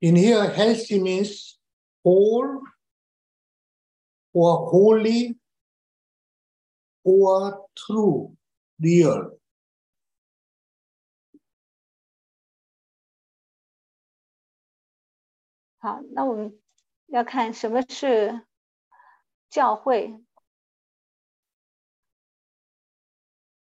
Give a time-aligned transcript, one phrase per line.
[0.00, 1.58] In here, healthy means
[2.02, 2.60] whole
[4.32, 5.36] or holy
[7.04, 8.36] or true,
[8.80, 9.30] real.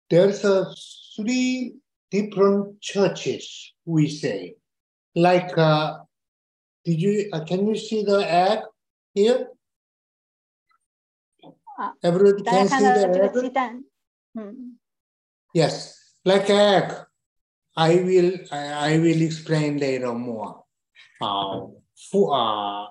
[0.09, 0.73] There's a
[1.15, 1.75] three
[2.11, 4.55] different churches, we say.
[5.15, 5.99] Like, uh,
[6.83, 8.59] did you, uh, can you see the egg
[9.13, 9.47] here?
[12.03, 13.81] Everyone can see the egg?
[14.35, 14.71] Hmm.
[15.53, 16.93] Yes, like egg.
[17.77, 20.63] I will, I, I will explain later more.
[21.21, 21.67] Uh,
[22.11, 22.85] for, uh,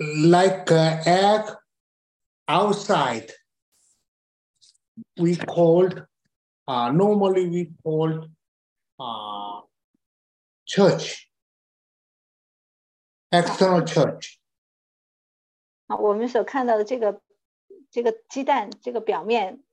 [0.00, 1.42] like uh, egg
[2.48, 3.30] outside,
[5.18, 6.04] we called
[6.71, 8.29] uh, normally we called
[8.97, 9.61] uh,
[10.65, 11.29] church,
[13.31, 14.37] external church.
[15.87, 17.21] 啊，我们所看到的这个
[17.89, 19.63] 这个鸡蛋这个表面，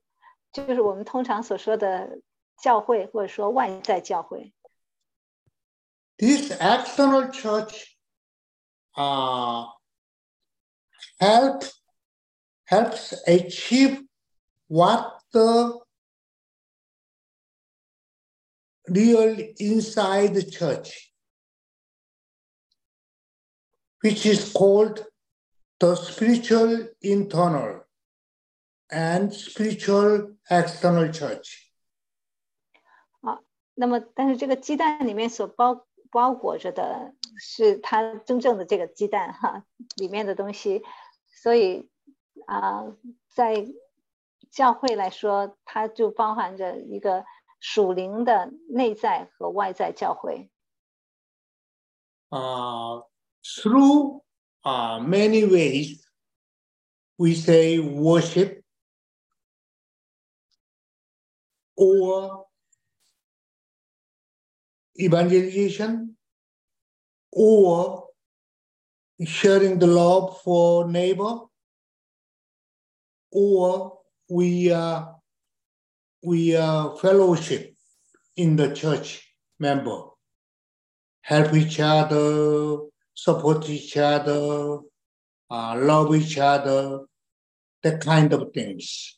[0.51, 2.21] 就是我们通常所说的
[2.61, 4.53] 教会，或者说外在教会。
[6.17, 7.97] This external church
[8.95, 9.67] uh,
[11.19, 11.65] help
[12.69, 14.07] helps achieve
[14.67, 15.78] what the
[18.89, 21.11] real inside the church,
[24.01, 25.05] which is called
[25.79, 27.81] the spiritual internal
[28.89, 31.63] and spiritual external church.
[33.77, 39.65] 那么，但是这个鸡蛋里面所包包裹着的是它真正的这个鸡蛋哈，
[39.97, 40.81] 里面的东西，
[41.27, 41.89] 所以
[42.45, 42.85] 啊、
[43.27, 43.67] 在
[44.49, 47.25] 教会来说，它就包含着一个
[47.59, 50.49] 属灵的内在和外在教会。
[52.35, 53.01] uh,
[53.61, 54.21] through
[54.63, 56.05] uh, many ways,
[57.17, 58.61] we say worship
[61.77, 62.45] or
[64.99, 66.15] evangelization
[67.31, 68.07] or
[69.25, 71.39] sharing the love for neighbor
[73.31, 73.99] or
[74.29, 75.05] we uh,
[76.22, 77.74] we are fellowship
[78.36, 79.22] in the church
[79.58, 80.10] member
[81.22, 82.78] help each other,
[83.14, 84.80] support each other,
[85.50, 87.06] love each other,
[87.82, 89.16] that kind of things.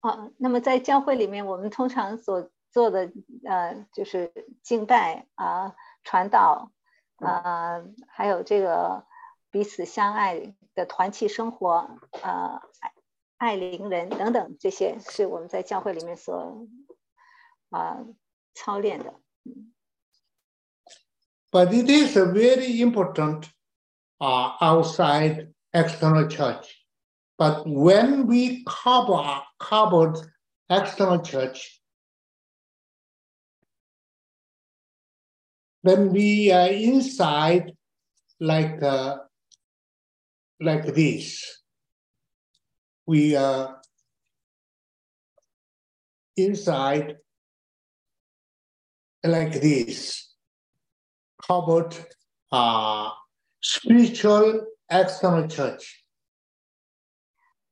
[0.00, 3.10] 好，那么在教会里面，我们通常所做的
[3.44, 6.72] 呃，就是敬拜啊、传道
[7.16, 9.04] 啊、还有这个
[9.50, 12.60] 彼此相爱的团契生活，呃，
[13.37, 16.67] 爱爱邻人等等，这些是我们在教会里面所
[17.69, 17.97] 啊、
[18.53, 19.13] 操练的。
[21.51, 23.49] But it is a very important
[24.19, 26.85] uh, outside external church.
[27.35, 30.17] But when we cover covered
[30.69, 31.81] external church,
[35.83, 37.75] then we are inside
[38.39, 39.17] like uh,
[40.59, 41.63] like this.
[43.08, 43.80] We are
[46.36, 47.18] inside
[49.22, 50.34] like this,
[51.38, 51.94] covered
[52.50, 53.10] uh,
[53.60, 56.02] spiritual external church.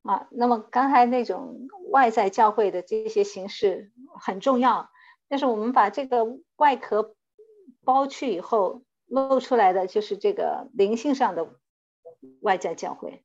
[0.03, 3.91] 啊，那么刚才那种外在教会的这些形式
[4.21, 4.89] 很重要，
[5.27, 6.25] 但是我们把这个
[6.55, 7.13] 外壳
[7.83, 11.59] 剥去以后，露出来的就是这个灵性上的
[12.39, 13.24] 外在教会。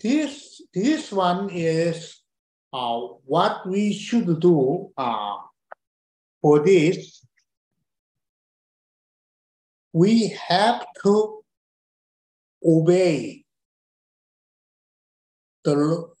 [0.00, 2.20] This this one is
[2.72, 5.36] uh, what we should do uh,
[6.42, 7.24] for this.
[9.92, 11.44] We have to
[12.62, 13.44] obey
[15.62, 16.12] the lo-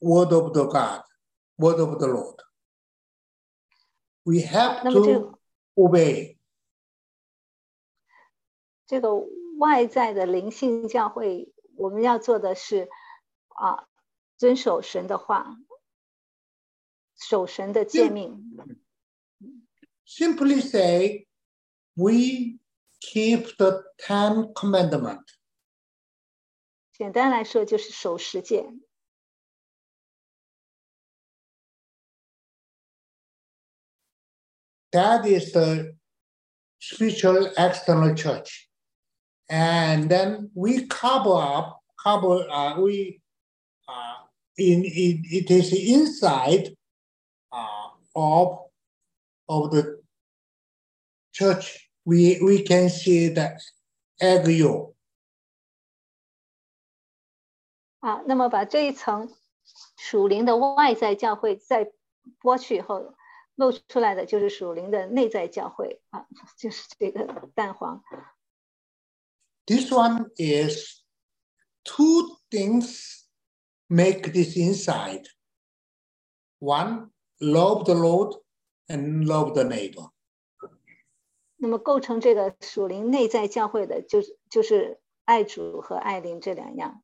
[0.00, 1.02] word of the God,
[1.56, 2.40] word of the Lord.
[4.26, 5.38] We have 那么这 to
[5.76, 6.36] obey.
[8.86, 9.14] 这个
[9.58, 12.88] 外在的灵性教会， 我们要做的是
[13.48, 13.88] 啊，
[14.36, 15.56] 遵守神的话，
[17.16, 18.56] 守神的诫命。
[20.06, 21.26] Simply say,
[21.94, 22.58] we
[23.00, 25.34] keep the Ten Commandments.
[26.92, 28.68] 简单来说，就是守十诫。
[34.92, 35.96] That is the
[36.78, 38.67] spiritual external church.
[39.48, 43.20] And then we cover up, cover, uh, we,
[43.86, 44.26] uh,
[44.56, 46.74] in, in, it is inside
[47.52, 48.70] uh, of
[49.46, 50.02] of the
[51.32, 53.58] church, we we can see the
[54.18, 54.94] egg yolk.
[58.00, 59.30] 啊，那么把这一层
[59.98, 61.92] 属灵的外在教会再
[62.40, 63.14] 剥去以后，
[63.56, 66.26] 露出来的就是属灵的内在教会啊，
[66.56, 68.02] 就是这个蛋黄。
[69.68, 71.02] This one is
[71.84, 73.26] two things
[73.88, 75.28] make this inside.
[76.58, 78.34] One, love the Lord
[78.88, 80.10] and love the neighbor.
[81.56, 87.02] 那么构成这个属灵内在教会的，就是就是爱主和爱邻这两样。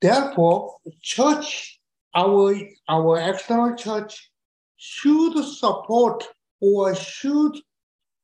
[0.00, 1.78] Therefore, church,
[2.12, 2.54] our
[2.86, 4.30] our external church,
[4.76, 6.26] should support
[6.58, 7.62] or should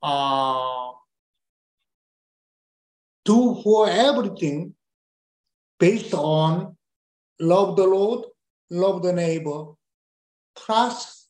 [0.00, 0.89] uh,
[3.23, 4.73] do for everything
[5.79, 6.75] based on
[7.39, 8.25] love the Lord,
[8.69, 9.75] love the neighbor,
[10.55, 11.27] plus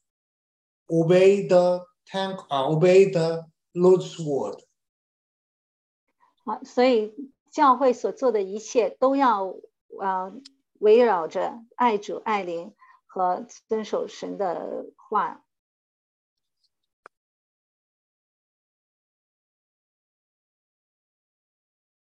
[0.89, 3.45] obey the tank, obey the
[3.75, 4.61] Lord's word.
[6.43, 7.13] 好，所以
[7.51, 9.55] 教会所做的一切都要
[9.99, 10.33] 呃
[10.79, 12.73] 围绕着爱主、爱灵
[13.05, 15.43] 和遵守神的话。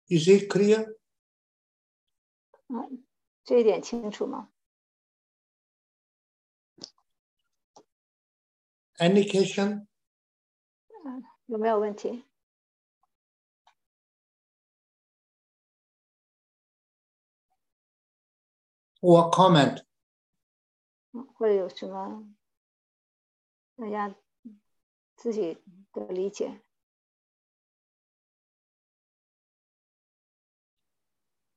[0.10, 0.96] Is it clear?
[2.70, 3.06] 嗯，
[3.44, 4.52] 这一点清楚吗
[8.98, 9.88] ？Any question?
[11.06, 12.24] 嗯，有没有问题
[19.02, 19.84] ？or comment.
[21.12, 22.28] 或者有什么
[23.76, 24.16] 大家
[25.16, 25.62] 自己
[25.92, 26.62] 的理解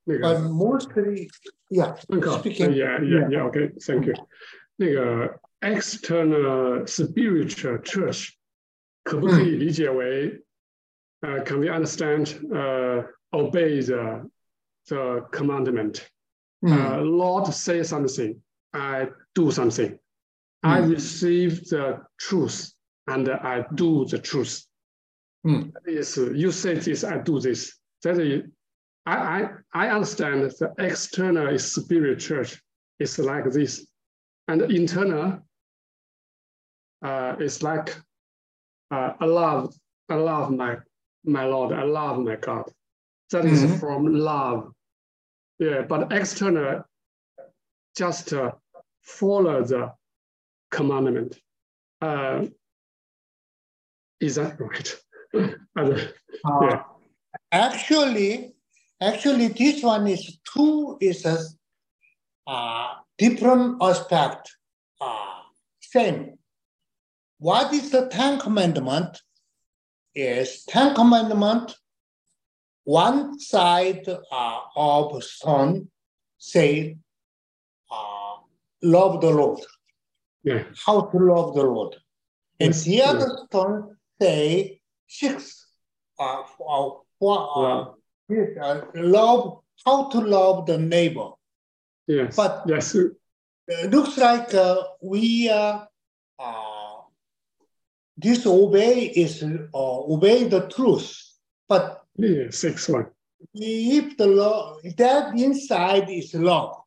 [0.10, 1.30] ？But mostly,
[1.70, 1.96] yeah.
[1.96, 2.74] Speaking.
[2.74, 3.44] Yeah, yeah, yeah.
[3.46, 4.14] Okay, thank you.
[4.78, 8.32] 那个 external spiritual church
[9.04, 10.44] 可不可以理解为
[11.22, 14.30] 呃、uh,，Can we understand 呃、uh, obey the
[14.88, 16.72] the commandment？Mm.
[16.72, 18.42] Uh, Lord say something,
[18.74, 19.92] I do something.
[19.92, 20.70] Mm.
[20.70, 22.72] I receive the truth
[23.08, 24.66] and I do the truth.
[25.46, 25.72] Mm.
[25.88, 27.78] Yes, you say this, I do this.
[28.04, 28.44] That is,
[29.11, 29.17] I,
[29.75, 32.61] I, I understand the external spirit church
[32.99, 33.87] is like this.
[34.49, 35.39] And the internal
[37.03, 37.97] uh, is like
[38.91, 39.75] uh, I love,
[40.09, 40.77] I love my,
[41.25, 42.65] my Lord, I love my God.
[43.31, 43.77] That is mm-hmm.
[43.77, 44.73] from love
[45.61, 46.83] yeah, but external
[47.95, 48.53] just uh,
[49.03, 49.93] follow the
[50.71, 51.39] commandment.
[52.01, 52.47] Uh,
[54.21, 54.97] is that right?
[55.35, 56.07] uh,
[56.63, 56.83] yeah.
[57.53, 58.55] Actually,
[59.01, 61.39] actually, this one is two is a
[62.47, 64.57] uh, different aspect.
[65.01, 65.41] Uh,
[65.81, 66.39] same.
[67.39, 69.21] What is the Ten Commandment?
[70.15, 71.75] Is Ten Commandment
[72.85, 75.89] one side uh, of stone
[76.39, 76.97] say,
[77.91, 78.37] uh,
[78.83, 79.61] love the Lord.
[80.43, 80.65] Yeah.
[80.85, 81.97] How to love the Lord.
[82.59, 82.85] And yes.
[82.85, 83.45] the other yeah.
[83.47, 85.67] stone say six.
[86.19, 86.91] Uh, uh,
[87.23, 87.93] uh,
[88.61, 91.31] uh, love how to love the neighbor.
[92.07, 92.37] Yes.
[92.37, 92.95] But yes.
[92.95, 95.85] It looks like uh, we uh,
[96.39, 96.97] uh,
[98.19, 101.17] disobey is uh, obey the truth,
[101.69, 103.07] but yes, one.
[103.55, 106.85] If the law, that inside is law.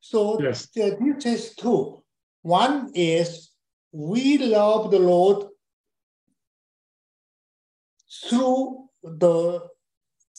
[0.00, 0.66] So yes.
[0.66, 2.02] this is two.
[2.42, 3.50] One is
[3.90, 5.48] we love the Lord
[8.28, 9.60] through the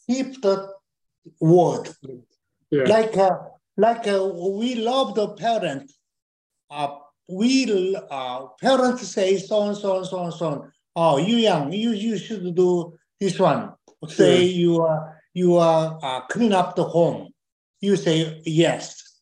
[0.08, 0.70] keep the
[1.39, 1.89] word.
[2.72, 2.84] Yeah.
[2.84, 3.38] Like uh,
[3.77, 4.24] like uh,
[4.60, 5.92] we love the parent.
[6.70, 6.96] Uh,
[7.27, 10.48] we uh, parents say so and so and so and so.
[10.48, 13.74] On oh, you young, you, you should do this one.
[14.08, 14.58] Say yeah.
[14.62, 17.34] you are you are uh, clean up the home.
[17.82, 19.20] You say yes.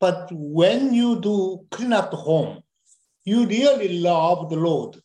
[0.00, 2.62] But when you do clean up the home,
[3.24, 4.96] you really love the Lord,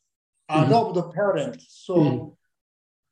[0.49, 0.71] uh, mm-hmm.
[0.71, 1.65] love the parents.
[1.85, 2.27] So mm-hmm.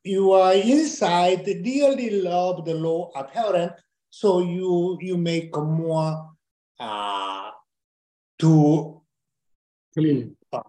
[0.04, 3.72] You are inside really love the law a parent.
[4.10, 6.32] So you you make more
[6.78, 7.50] uh,
[8.38, 9.00] to
[9.94, 10.60] clean uh,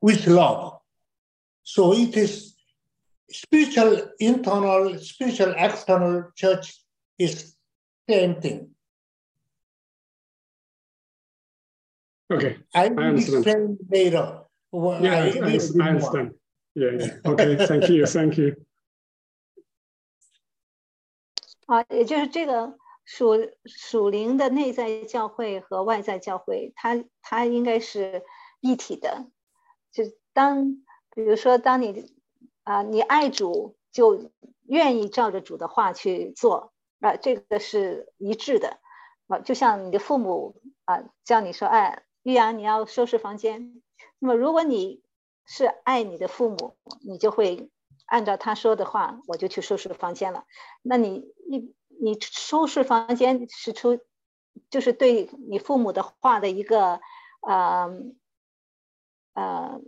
[0.00, 0.80] with love.
[1.62, 2.54] So it is
[3.30, 6.82] spiritual internal, spiritual external church
[7.18, 7.54] is
[8.08, 8.70] same thing.
[12.30, 12.58] Okay.
[12.74, 14.40] I will explain later.
[14.72, 16.34] Yeah, I, I, I understand.
[16.74, 17.10] Yeah, yeah.
[17.24, 18.63] Okay, thank you, thank you.
[21.66, 28.22] 啊，也就是这个属属灵的内在教会和外在教会，它它应该是
[28.60, 29.26] 一体的。
[29.92, 32.12] 就当比如说，当你
[32.64, 34.30] 啊，你爱主，就
[34.62, 38.78] 愿意照着主的话去做啊，这个是一致的
[39.28, 39.38] 啊。
[39.38, 43.82] 就像你的父母啊，叫你说，哎，玉阳，你要收拾房间。
[44.18, 45.02] 那么，如果你
[45.46, 47.70] 是爱你的父母，你就会
[48.14, 50.44] 按照他说的话，我就去收拾房间了。
[50.82, 53.98] 那你你你收拾房间是出，
[54.70, 57.00] 就是对你父母的话的一个
[57.40, 57.90] 呃
[59.32, 59.80] 呃，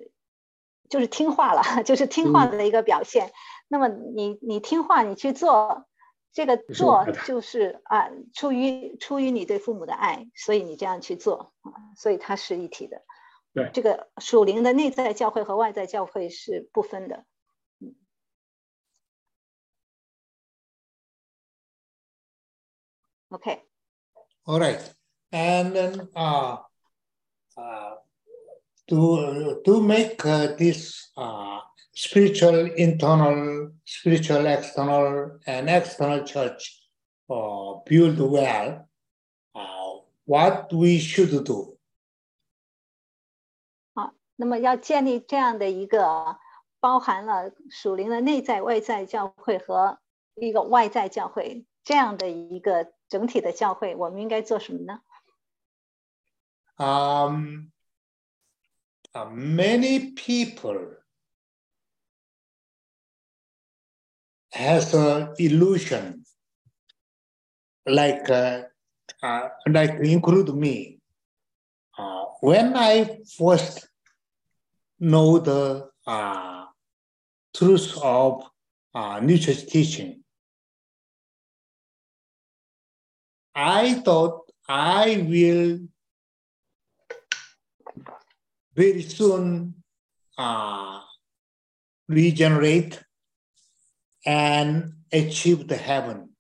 [0.88, 3.30] 就是听话了， 就是听话的一个表现。
[3.68, 5.86] 那么你你听话，你去做
[6.32, 13.02] 这个做，就是啊，出于出于你对父母的爱，所以你这样去做啊，所以它是一体的。
[13.54, 17.24] 对，这个属灵的内在教会和外在教会是不分的。
[23.29, 24.81] ，OK。All right,
[25.31, 26.57] and then uh,
[27.57, 27.95] uh,
[28.87, 31.59] to to make uh, this uh,
[31.93, 36.81] spiritual internal, spiritual external, and external church
[37.29, 38.87] uh, build well,
[39.55, 39.91] uh,
[40.25, 41.77] what we should do.
[44.41, 46.39] 那么要建立这样的一个
[46.79, 49.99] 包含了属灵的内在外在教会和
[50.33, 55.01] 一个外在教会这样的一个 整体的教会，我们应该做什么呢？
[56.77, 57.71] Um,
[59.13, 60.97] uh, many people
[64.51, 66.23] has an illusion,
[67.85, 68.63] like uh,
[69.21, 70.99] uh, like include me.
[71.97, 73.87] Uh, when I first
[74.99, 76.65] know the uh,
[77.53, 78.49] truth of
[78.93, 80.23] uh, Nietzsche's teaching.
[83.58, 85.88] I thought I will
[88.74, 89.82] very soon
[90.36, 91.00] uh,
[92.06, 93.02] regenerate
[94.26, 96.34] and achieve the heaven.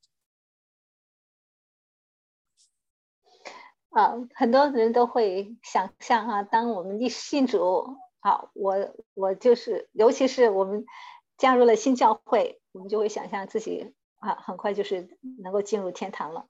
[3.88, 10.84] 啊，很多人都会想象哈，当我们一信主好，我我就是，尤其是我们
[11.38, 15.08] 加入了新教会，我们就会想象自己啊，很快就是
[15.42, 16.46] 能够进入天堂了。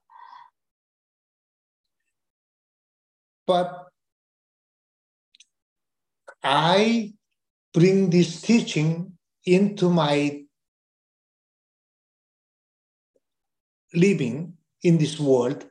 [3.47, 3.87] But
[6.43, 7.13] I
[7.73, 10.43] bring this teaching into my
[13.93, 15.65] living in this world.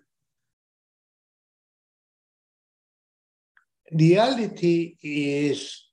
[3.92, 5.87] Reality is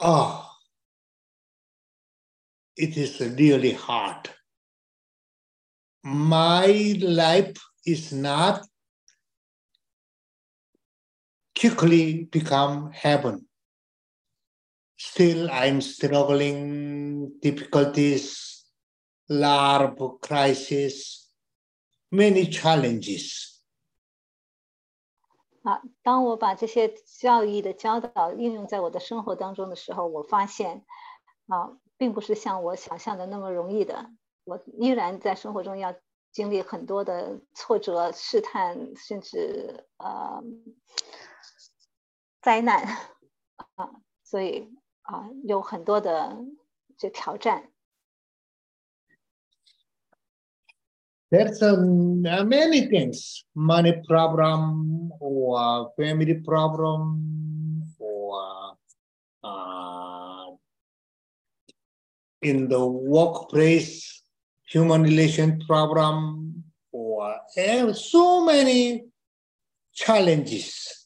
[0.00, 0.48] Oh,
[2.76, 4.30] it is really hard.
[6.04, 6.66] My
[7.00, 8.64] life is not
[11.58, 13.46] quickly become heaven.
[14.96, 18.64] Still, I'm struggling, difficulties,
[19.28, 21.28] lot of crisis,
[22.10, 23.56] many challenges.
[25.62, 30.84] 啊，当我把这些教义的教导应用在我的生活当中的时候，我发现，
[31.48, 34.10] 啊，并不是像我想象的那么容易的。
[34.44, 35.94] 我依然在生活中要
[36.32, 40.42] 经历很多的挫折、试探，甚至呃
[42.47, 42.83] 灾难
[43.75, 43.89] 啊，
[44.23, 44.67] 所以
[45.03, 46.37] 啊，有很多的
[46.97, 47.69] 这挑战。
[51.29, 58.77] There's um, many things, money problem or family problem or
[59.43, 60.55] uh,
[62.43, 64.21] in the workplace,
[64.71, 69.05] human relation problem or and so many
[69.91, 70.96] challenges.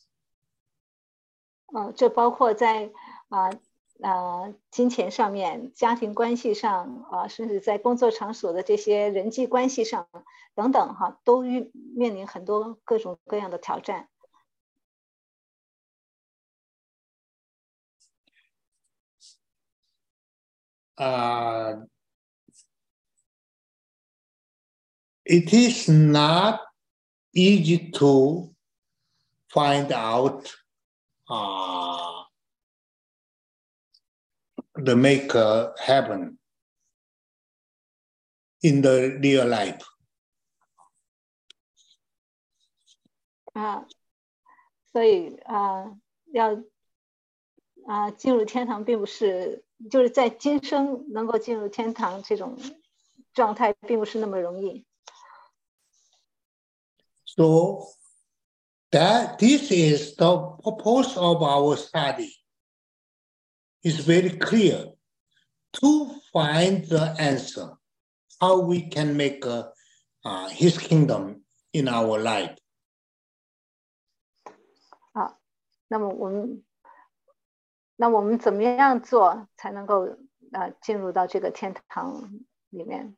[1.74, 2.90] 嗯，这包括在
[3.28, 3.48] 啊
[4.02, 10.06] 啊，金钱上面、家庭关系上啊，甚至在工作场所的这些人际关系上
[10.54, 14.08] 等等，哈，都遇面临很多各种各样的挑战。
[20.94, 21.86] 啊
[25.24, 26.60] ，It is not
[27.32, 28.52] easy to
[29.48, 30.46] find out
[31.32, 32.28] 啊。
[34.84, 36.38] the maker happen
[38.62, 39.84] in the real life.
[43.52, 43.86] 啊，
[44.90, 45.98] 所以啊，
[46.32, 46.56] 要
[47.86, 52.58] 啊进入天堂，并不是就是在今生能够进入天堂这种
[53.34, 54.86] 状态，并不是那么容易。
[57.26, 57.88] So
[58.91, 62.33] that this is the purpose of our study.
[63.83, 64.85] It's very clear
[65.73, 67.77] to find the answer,
[68.41, 69.69] how we can make uh,
[70.25, 72.57] uh, His kingdom in our life.
[75.13, 75.39] 好，
[75.87, 76.63] 那么我们，
[77.95, 80.17] 那我们怎么样做才能够
[80.51, 82.31] 呃进入到这个天堂
[82.69, 83.15] 里面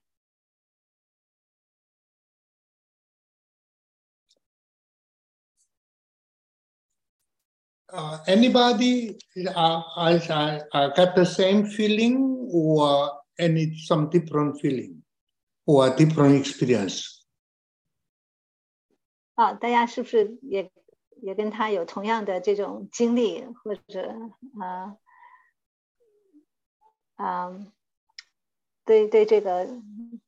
[7.94, 9.16] ？uh, anybody
[9.54, 15.02] uh, has uh, uh, got the same feeling or any some different feeling
[15.66, 17.22] or different experience?
[19.36, 20.70] 啊，大家是不是也
[21.22, 24.14] 也跟他有同样的这种经历，或者
[24.60, 24.96] 啊
[27.16, 27.50] 啊，
[28.84, 29.68] 对对这个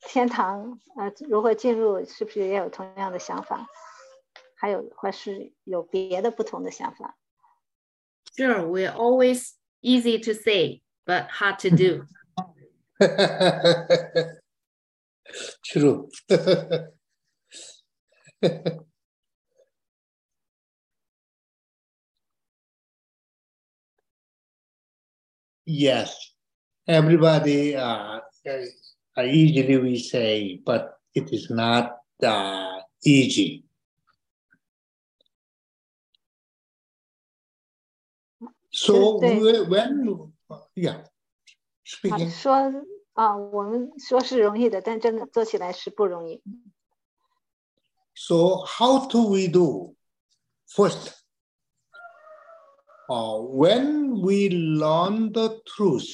[0.00, 3.66] 天堂啊如何进入，是不是也有同样的想法？
[4.58, 7.18] 还有或是有别的不同的想法
[8.37, 12.05] ？Sure, we're always easy to say, but hard to do.
[15.64, 16.09] True.
[25.66, 26.16] yes,
[26.87, 28.21] everybody uh,
[29.19, 33.65] uh, easily we say, but it is not uh, easy.
[38.75, 40.32] So 对 we- when,
[40.75, 41.08] yeah, 啊
[41.86, 42.30] speaking.
[42.30, 42.53] 说
[43.13, 46.41] 啊，我们说是容易的，但真的做起来是不容易。
[48.15, 49.96] So how do we do?
[50.68, 51.13] First,
[53.10, 56.08] uh, when we learn the truth,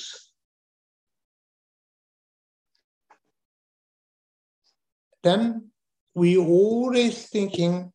[5.22, 5.72] then
[6.14, 7.92] we always thinking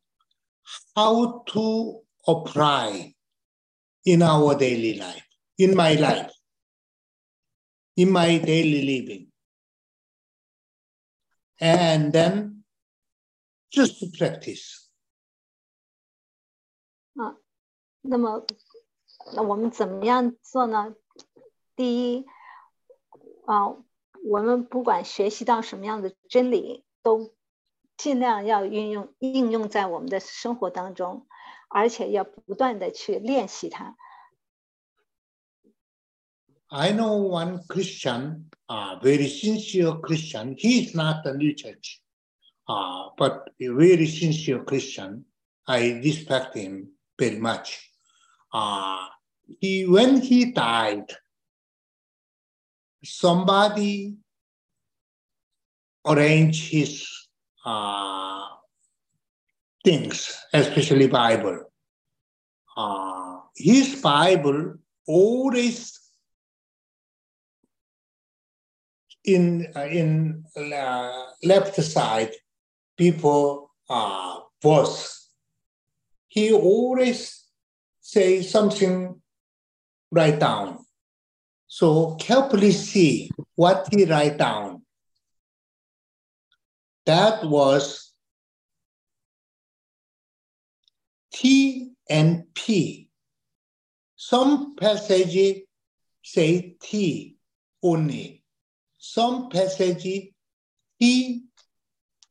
[0.95, 3.15] how to apply
[4.08, 5.26] in our daily life,
[5.58, 6.32] in my life,
[7.96, 9.30] in my daily living.
[11.60, 12.64] And then
[13.70, 14.88] just to practice.
[18.00, 18.46] 那么，
[19.34, 20.94] 那我们怎么样做呢？
[21.76, 22.24] 第一，
[23.44, 23.76] 啊，
[24.24, 27.34] 我们不管学习到什么样的真理，都
[27.98, 31.27] 尽量要运用应用在我们的生活当中，
[31.69, 33.95] 而且要不断的去练习它。
[36.69, 40.55] I know one Christian, uh, very sincere Christian.
[40.57, 42.01] He is not the new church,
[42.67, 45.25] uh, but a very sincere Christian.
[45.67, 47.91] I respect him very much.
[48.51, 49.07] Uh,
[49.59, 51.11] he, when he died,
[53.03, 54.17] somebody
[56.05, 57.07] arranged his
[57.65, 58.46] uh,
[59.84, 61.64] things, especially Bible.
[62.76, 64.74] Uh, his Bible
[65.06, 65.98] always
[69.24, 72.32] in uh, in uh, left side
[72.96, 75.30] people uh, verse.
[76.28, 77.44] He always
[78.00, 79.20] say something
[80.10, 80.84] write down.
[81.66, 84.82] So carefully see what he write down.
[87.04, 88.07] That was
[91.40, 93.10] T and P.
[94.16, 95.68] Some passage
[96.20, 97.36] say T
[97.80, 98.42] only
[98.98, 100.34] some passage
[100.98, 101.44] T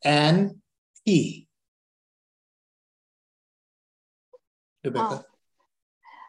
[0.03, 0.59] and
[1.05, 1.47] P.
[4.81, 5.23] Rebecca?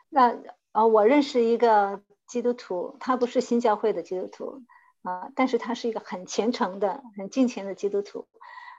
[0.09, 4.63] 那呃，我认识一个基督徒，他不是新教会的基督徒
[5.03, 8.29] 啊、但是他是一个很虔诚的、很敬虔的基督徒。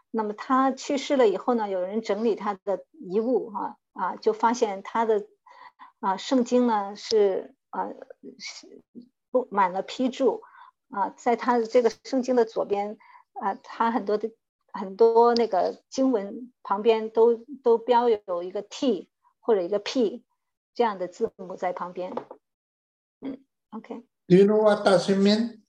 [0.10, 3.78] 那么他去世了以后呢，有人整理他的遗物哈
[4.22, 5.28] 就发现他的
[6.00, 7.90] 啊、圣经呢是啊
[8.38, 8.82] 是
[9.32, 10.42] 布满了批注
[10.90, 12.98] 啊，在他的这个圣经的左边
[13.34, 14.32] 啊，他很多的
[14.72, 20.24] 很多那个经文旁边都都标有一个 T 或者一个 P
[20.74, 22.16] 这样的字母在旁边。
[23.22, 25.60] 嗯，OK，Do you know what does it mean?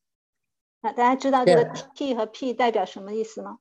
[0.80, 3.59] 那大家知道这个 T 和 P 代表什么意思吗？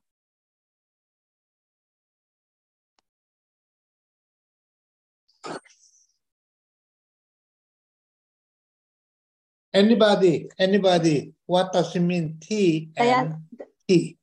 [9.71, 12.39] Anybody, anybody, what does it mean?
[12.39, 13.41] T 大家 and
[13.85, 14.17] T.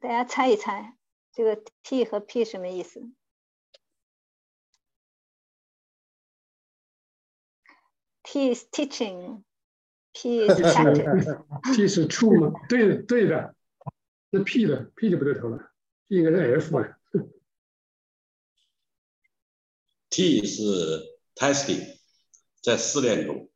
[0.00, 0.96] 大家猜一猜，
[1.32, 3.00] 这个 T 和 P 什么意思？
[8.22, 9.42] T is teaching,
[10.12, 11.74] P is 这是 practice。
[11.74, 12.60] T 是 true 吗？
[12.68, 13.54] 对的，对的。
[14.30, 15.72] 那 P 的 P 就不对头了，
[16.08, 16.98] P 应该是 F 啊。
[20.10, 20.62] T 是
[21.34, 21.98] testing，
[22.62, 23.50] 在试炼中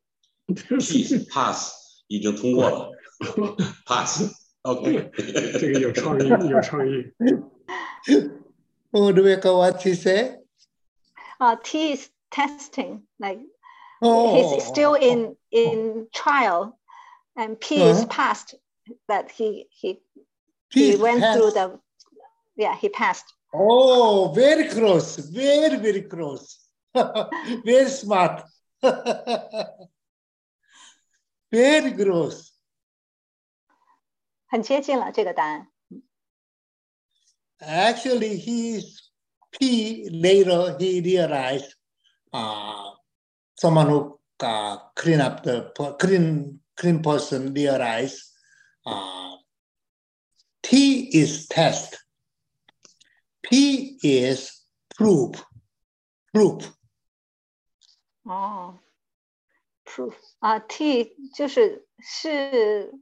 [0.51, 1.71] ，P 是 pass，
[2.07, 2.91] 已经通过了，
[3.85, 5.11] pass。OK，
[5.59, 7.13] 这个有创意，有创意。
[8.91, 10.37] Oh, Rebecca, what she say?
[11.39, 13.39] Uh, T is testing, like
[14.01, 16.77] Oh, he's still in in trial,
[17.35, 18.07] and P is Uh-huh.
[18.07, 18.55] passed.
[19.07, 19.99] That he he
[20.69, 21.55] P he is went through passed.
[21.55, 21.79] the
[22.55, 23.25] yeah he passed.
[23.53, 26.69] Oh, very close, very, very close.
[26.93, 28.43] very smart.
[31.51, 32.51] very close.
[34.49, 35.67] 很接近了这个答案。
[37.59, 39.11] Actually, he's
[39.51, 41.73] P later he realized
[42.31, 42.91] uh,
[43.55, 48.21] someone who uh, clean up the per- clean clean person realized
[48.85, 49.35] uh,
[50.61, 51.97] T is test.
[53.41, 54.65] P is
[54.95, 55.43] proof.
[56.33, 56.73] Proof.
[58.23, 58.77] 哦
[59.92, 62.92] ，proof 啊，T 就是试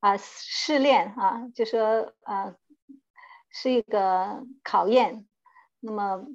[0.00, 2.56] 啊试炼啊，就说啊
[3.50, 5.26] 是一个考验。
[5.80, 6.26] 那么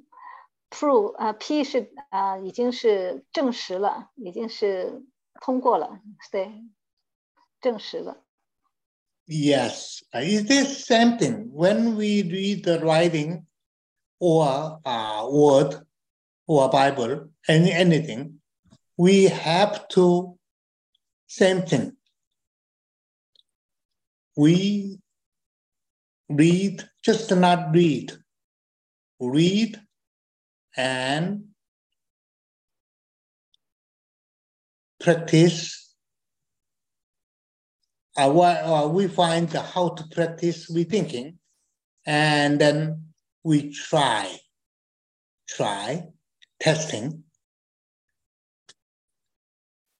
[0.70, 5.04] prove 啊 P 是啊已经是证实了，已经是
[5.40, 6.00] 通过了，
[6.30, 6.64] 对，
[7.60, 8.22] 证实了。
[9.28, 11.50] Yes, is this same thing.
[11.52, 13.44] When we read the writing
[14.18, 15.84] or uh, word
[16.46, 18.40] or Bible, any anything,
[18.96, 20.38] we have to
[21.26, 21.92] same thing.
[24.36, 24.98] We
[26.28, 28.12] read, just not read,
[29.20, 29.80] read
[30.76, 31.46] and
[35.00, 35.94] practice.
[38.16, 41.38] Uh, why, uh, we find how to practice we thinking
[42.06, 43.04] and then
[43.44, 44.38] we try.
[45.48, 46.08] Try
[46.60, 47.25] testing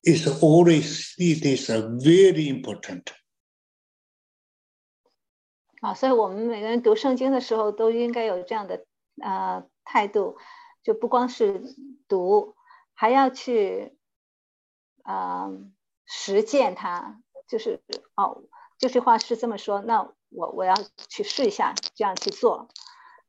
[0.07, 3.03] is always it is a very important
[5.81, 8.87] 啊，所以我们每个人读圣经的时候都应该有这样的
[9.21, 10.39] 呃态度，
[10.83, 11.75] 就不光是
[12.09, 12.55] 读，
[12.95, 13.99] 还要去
[15.03, 15.51] 啊、
[16.07, 17.23] 实践它。
[17.49, 17.81] 就是
[18.17, 18.43] 哦，
[18.77, 20.75] 这句话是这么说，那我我要
[21.09, 22.69] 去试一下，这样去做。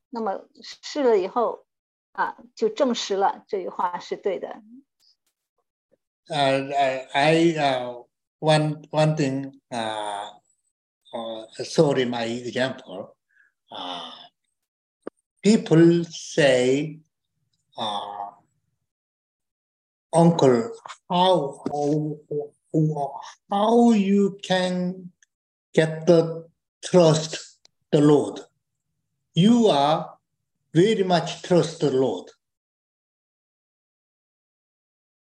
[0.09, 0.47] 那么
[0.81, 1.67] 试了以后
[2.13, 4.63] 啊，就证实了这句话是对的。
[6.29, 8.01] Uh, I, uh,
[8.39, 10.29] one one thing uh,
[11.13, 13.15] uh, sorry my example
[13.71, 14.11] uh,
[15.43, 16.99] people say
[17.77, 18.29] uh,
[20.13, 20.71] uncle
[21.09, 25.11] how, how how you can
[25.73, 26.47] get the
[26.83, 27.59] trust
[27.91, 28.39] the lord?
[29.33, 30.17] You are
[30.73, 32.29] very much trust the lord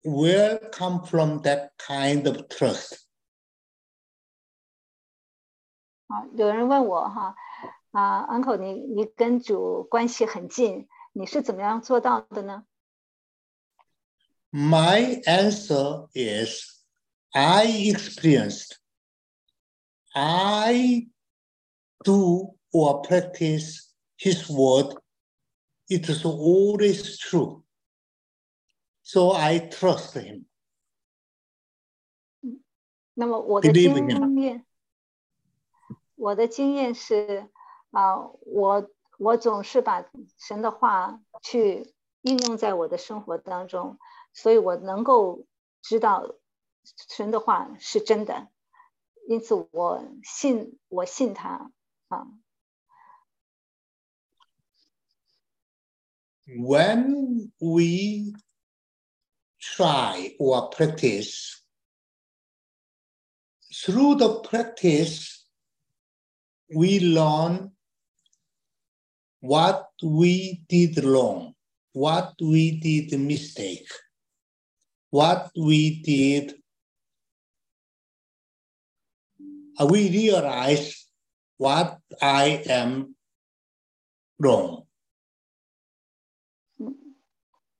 [0.02, 2.98] where come from that kind of trust
[6.08, 7.34] 啊，有人问我哈，
[7.92, 12.66] 啊，uncle，你你跟主关系很近，你是怎么样做到的呢？
[14.50, 16.82] My answer is
[17.30, 18.76] I experienced,
[20.12, 21.08] I
[22.04, 24.98] do or practice His word.
[25.88, 27.64] It is always true.
[29.09, 30.47] So I trust Him.
[33.13, 33.95] 那么我的经
[34.41, 34.65] 验，
[36.15, 37.49] 我的经验是
[37.91, 40.05] 啊，我我总是把
[40.37, 43.97] 神的话去应用在我的生活当中，
[44.33, 45.45] 所以我能够
[45.81, 46.35] 知道
[46.83, 48.51] 神的话是真的，
[49.29, 51.71] 因此我信我信他
[52.09, 52.27] 啊。
[56.45, 58.37] When we
[59.75, 61.61] try or practice,
[63.73, 65.45] through the practice,
[66.75, 67.71] we learn
[69.39, 71.53] what we did wrong,
[71.93, 73.87] what we did mistake,
[75.09, 76.55] what we did.
[79.79, 81.05] We realize
[81.57, 83.15] what I am
[84.39, 84.86] wrong.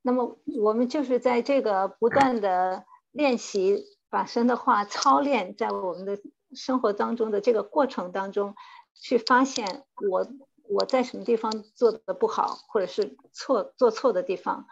[0.08, 6.18] 那么我们就是在这个不断的练习，把神的话操练在我们的
[6.54, 8.56] 生活当中的这个过程当中，
[8.94, 10.26] 去发现我
[10.70, 14.66] 我在什么地方做的不好，或者是错做错的地方，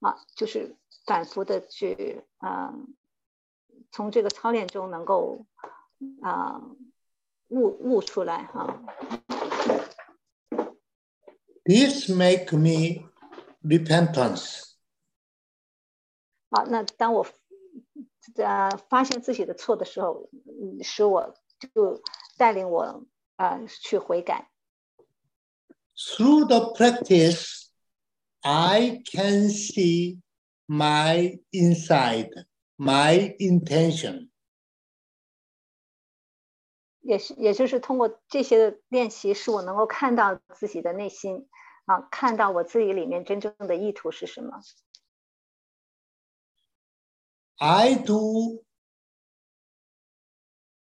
[0.00, 2.72] 啊，就是反复的去啊、
[3.92, 5.44] 从这个操练中能够
[6.22, 6.62] 啊、
[7.48, 8.82] 悟悟出来哈、
[11.66, 13.10] This make me
[13.62, 14.69] repentance.
[16.50, 17.26] 啊，那当我
[18.36, 21.34] 呃发现自己的错的时候，嗯，使我
[21.74, 22.02] 就
[22.36, 24.50] 带领我啊去悔改。
[25.96, 27.68] Through the practice,
[28.40, 30.20] I can see
[30.66, 34.30] my inside, my intention.
[37.02, 41.48] 也是，也就是通过这些练习，使我能够看到自己的内心
[41.86, 44.60] 啊，看到我自己里面真正的意图是什么。
[47.59, 48.61] I do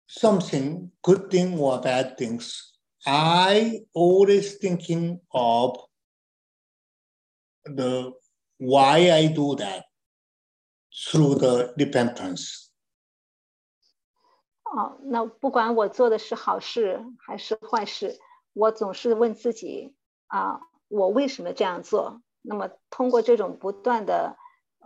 [0.07, 2.77] something, good thing or bad things.
[3.05, 5.77] I always thinking of
[7.65, 8.13] the
[8.57, 9.85] why I do that
[10.93, 12.69] through the repentance.
[14.63, 18.19] 哦，那不管我做的是好事还是坏事，
[18.53, 19.95] 我总是问自己
[20.27, 22.21] 啊，我为什么这样做？
[22.41, 24.37] 那么通过这种不断的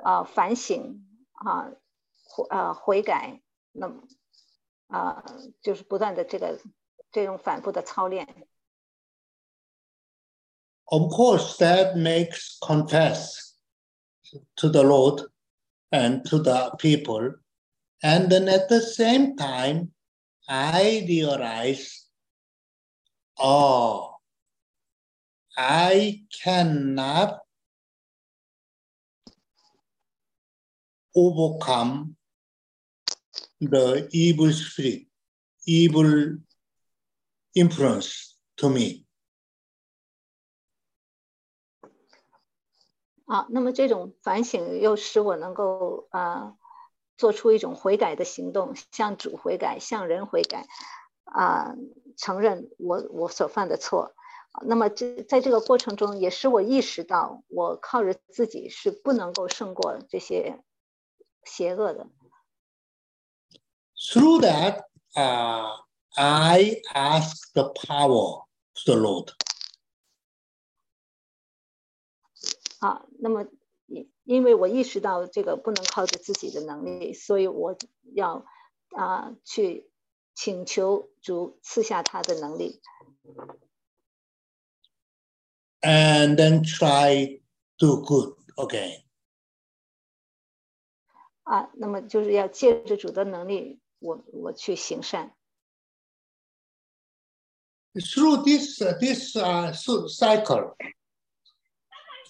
[0.04, 1.06] 啊反省
[1.40, 1.72] 啊
[2.24, 4.04] 悔啊悔改，那么
[4.88, 5.24] 啊
[5.62, 6.60] 就是不断的这个
[7.12, 8.48] 这种反复的操练。
[10.86, 13.56] Of course, that makes confess
[14.56, 15.32] to the Lord
[15.90, 17.40] and to the people.
[18.04, 19.94] And then at the same time,
[20.48, 22.08] I realize,
[23.40, 24.20] oh,
[25.58, 27.40] I cannot
[31.15, 32.17] overcome
[33.59, 35.07] the evil spirit,
[35.67, 36.39] evil
[37.55, 39.05] influence to me.
[43.27, 46.57] 啊，那么这种反省又使我能够啊
[47.17, 50.67] 做出一种悔改的行动，向主悔改，向人悔改，
[51.25, 51.77] 啊，
[52.17, 54.15] 承认我我所犯的错。
[54.67, 60.61] 那么这在这个过程中，也使我意识到，我靠着自己是不能够胜过这些
[61.45, 62.09] 邪恶的。
[63.97, 65.83] Through that, uh,
[66.15, 69.33] I ask the power to the Lord.
[72.81, 73.47] 啊，那么
[73.87, 77.77] 因因为我意识到这个不能靠着自己的能力，所以我
[78.15, 78.47] 要
[78.97, 79.91] 啊去
[80.35, 82.81] 请求主赐下他的能力。
[85.83, 87.41] and then try
[87.79, 89.03] do good again.
[91.43, 95.35] 啊，那么就是要借着主的能力，我我去行善。
[97.93, 100.77] Through this uh, this uh, cycle,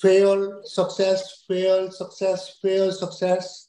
[0.01, 3.67] fail, success, fail, success, fail, success.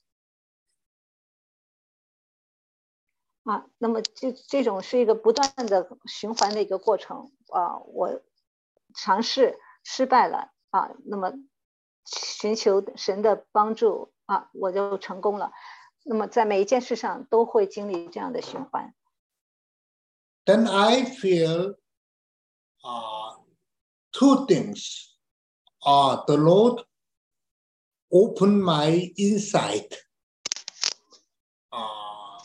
[3.44, 8.22] 啊，那么这这种是一个不断的循环的一个过程啊，我
[8.96, 11.34] 尝试失败了啊，那么
[12.06, 15.53] 寻求神的帮助啊，我就成功了。
[16.05, 18.95] 那么在每一件事上都会经历这样的循环
[20.45, 21.75] Then I feel
[22.85, 23.37] uh,
[24.13, 25.17] two things.
[25.83, 26.85] Uh, the Lord
[28.11, 29.97] opened my insight.
[31.73, 32.41] Uh,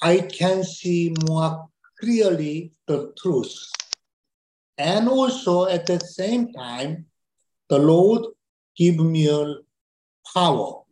[0.00, 1.68] I can see more
[2.00, 3.70] clearly the truth.
[4.78, 7.06] And also at the same time,
[7.68, 8.32] the Lord
[8.74, 9.60] give me a
[10.26, 10.84] power,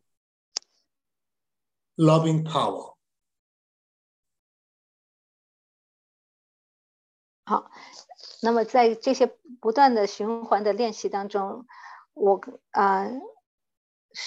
[1.96, 2.96] loving power.
[7.44, 7.70] 好，
[8.42, 9.26] 那么在这些
[9.60, 11.66] 不断的循环的练习当中，
[12.12, 12.40] 我
[12.70, 13.08] 啊、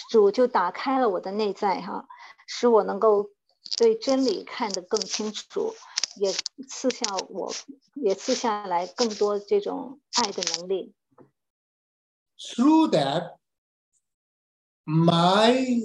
[0.10, 2.08] 主就打开了我的内在哈，
[2.48, 3.30] 使我能够
[3.78, 5.74] 对真理看得更清楚，
[6.18, 6.34] 也
[6.68, 7.54] 赐下我，
[7.96, 10.94] 也赐下来更多这种爱的能力。
[12.38, 13.37] through that,
[14.88, 15.82] my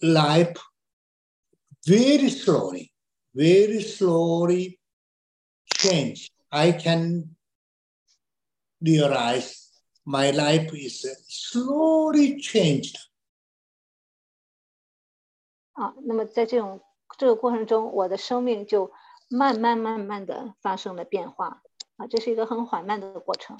[0.00, 0.56] life
[1.86, 2.92] very slowly,
[3.34, 4.80] very slowly
[5.74, 6.30] change.
[6.50, 7.36] I can
[8.80, 9.70] realize
[10.04, 12.96] my life is slowly changed.
[15.72, 16.80] 啊，那么在这种
[17.18, 18.92] 这个过程中，我的生命就
[19.28, 21.62] 慢慢慢慢的发生了变化
[21.96, 23.58] 啊，这是一个很缓慢的过程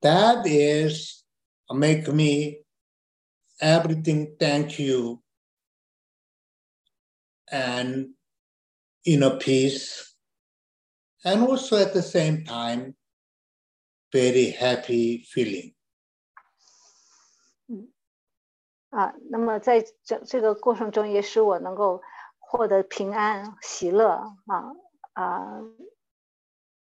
[0.00, 1.24] That is
[1.68, 2.63] make me
[3.61, 5.21] everything thank you
[7.51, 8.09] and
[9.05, 10.15] inner peace
[11.23, 12.95] and also at the same time
[14.11, 15.73] very happy feeling.
[18.89, 19.13] 啊。
[19.29, 22.01] 那么在这这个过程中，也使我能够
[22.39, 24.09] 获得平安、喜乐
[24.45, 24.71] 啊
[25.13, 25.59] 啊，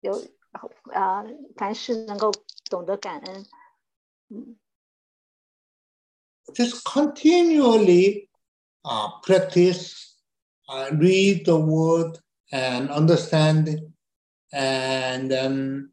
[0.00, 0.12] 有
[0.92, 1.24] 啊，
[1.56, 2.30] 凡事能够
[2.70, 3.46] 懂得感恩，
[4.28, 4.58] 嗯。
[6.54, 8.28] Just continually
[8.84, 10.16] uh, practice,
[10.68, 12.18] uh, read the word
[12.50, 13.80] and understand it,
[14.52, 15.90] and then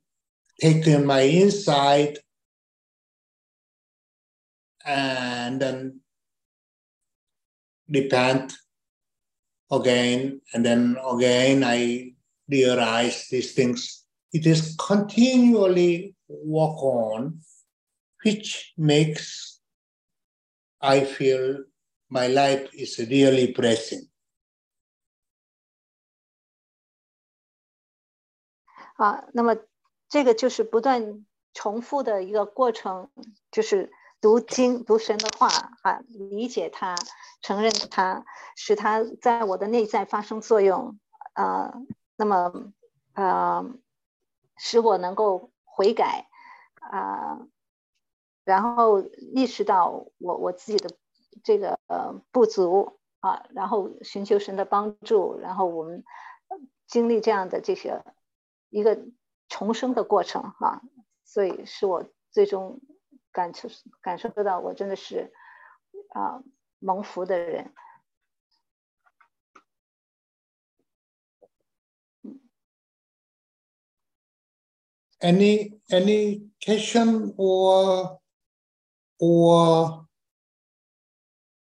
[0.59, 2.17] take in my insight
[4.85, 5.99] and then
[7.89, 8.53] repent
[9.71, 12.11] again and then again i
[12.49, 14.03] realize these things.
[14.33, 17.39] It is continually work on
[18.23, 19.48] which makes
[20.79, 21.65] i feel
[22.09, 24.09] my life is really pressing
[28.95, 29.55] 啊，那么
[30.09, 33.09] 这个就是不断重复的一个过程，
[33.49, 35.47] 就是读经、读神的话
[35.83, 36.95] 啊，理解它、
[37.41, 38.25] 承认它，
[38.57, 40.99] 使它在我的内在发生作用
[41.31, 41.73] 啊。
[42.17, 42.73] 那么，
[43.13, 43.65] 啊，
[44.57, 46.27] 使我能够悔改
[46.81, 47.39] 啊，
[48.49, 49.01] 然后
[49.35, 50.89] 意识到我我自己的
[51.43, 56.03] 这个呃不足啊，然后寻求神的帮助，然后我们
[56.87, 58.03] 经历这样的这些
[58.69, 58.99] 一个
[59.47, 60.81] 重生的过程哈，
[61.23, 62.81] 所以是我最终。
[63.31, 63.69] 感受
[64.01, 65.31] 感受得到我真的是
[66.09, 66.41] 啊
[66.79, 67.71] 蒙福的人。
[75.19, 78.18] Any any question or
[79.18, 80.06] or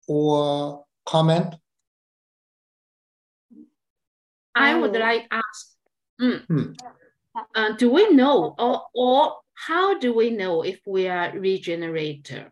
[0.07, 1.55] or comment?
[4.55, 5.75] I would like ask.
[6.19, 6.45] Mm.
[6.47, 6.75] Mm.
[7.55, 12.51] Uh, do we know or or how do we know if we are regenerator,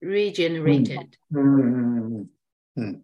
[0.00, 1.16] regenerated?
[1.32, 2.28] Mm.
[2.78, 3.02] Mm.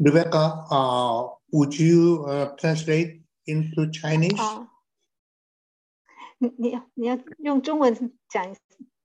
[0.00, 4.38] Rebecca, uh, would you uh, translate into Chinese?
[4.38, 4.68] 啊，
[6.38, 8.56] 你你你要用中文讲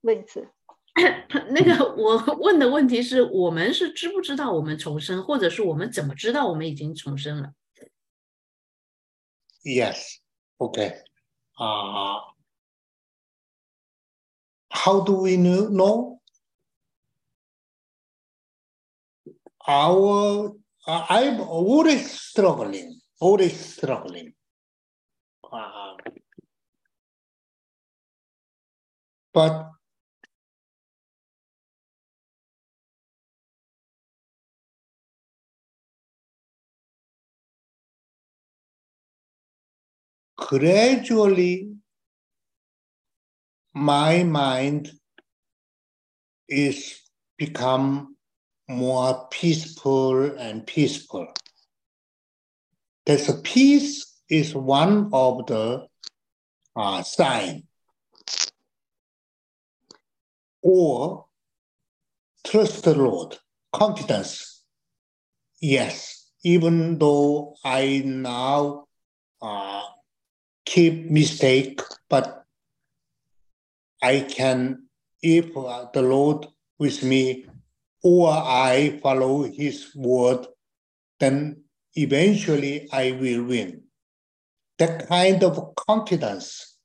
[0.02, 0.48] 问一次。
[1.50, 7.52] 那个我问的问题是我们是知不知道我们重生，或者是我们怎么知道我们已经重生了？
[9.62, 10.18] Yes,
[10.58, 11.02] okay.
[11.54, 16.20] 啊、uh,。how do we know?
[19.66, 20.56] Our,
[20.86, 24.34] uh, I'm always struggling, always struggling.
[25.42, 25.96] Uh,
[29.32, 29.70] but
[40.47, 41.71] gradually
[43.73, 44.91] my mind
[46.47, 46.99] is
[47.37, 48.15] become
[48.67, 51.27] more peaceful and peaceful.
[53.05, 55.87] That peace is one of the
[56.75, 57.63] uh, sign.
[60.61, 61.25] Or
[62.45, 63.37] trust the Lord,
[63.73, 64.63] confidence.
[65.61, 68.85] Yes, even though I now
[69.41, 69.83] uh,
[70.69, 72.45] keep mistake, but
[74.03, 74.85] I can,
[75.21, 75.51] if
[75.93, 76.45] the Lord
[76.77, 77.47] with me,
[78.03, 80.45] or I follow His word,
[81.19, 81.63] then
[81.95, 83.81] eventually I will win.
[84.77, 86.77] That kind of confidence